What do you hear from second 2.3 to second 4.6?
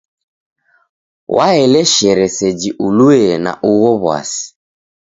seji ulue na ugho w'asi.